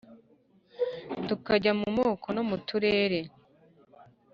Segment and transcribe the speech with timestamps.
[1.27, 3.19] tukajya mu moko no mu turere,